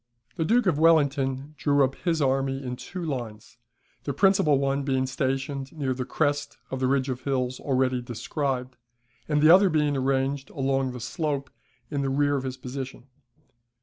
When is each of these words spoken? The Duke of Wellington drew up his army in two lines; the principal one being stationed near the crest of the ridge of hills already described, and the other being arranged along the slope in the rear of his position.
The 0.35 0.45
Duke 0.45 0.65
of 0.65 0.79
Wellington 0.79 1.53
drew 1.59 1.83
up 1.83 1.93
his 1.93 2.23
army 2.23 2.63
in 2.63 2.75
two 2.75 3.05
lines; 3.05 3.59
the 4.03 4.15
principal 4.15 4.57
one 4.57 4.81
being 4.81 5.05
stationed 5.05 5.71
near 5.73 5.93
the 5.93 6.05
crest 6.05 6.57
of 6.71 6.79
the 6.79 6.87
ridge 6.87 7.07
of 7.07 7.21
hills 7.21 7.59
already 7.59 8.01
described, 8.01 8.77
and 9.29 9.43
the 9.43 9.51
other 9.53 9.69
being 9.69 9.95
arranged 9.95 10.49
along 10.49 10.93
the 10.93 10.99
slope 10.99 11.51
in 11.91 12.01
the 12.01 12.09
rear 12.09 12.35
of 12.35 12.45
his 12.45 12.57
position. 12.57 13.09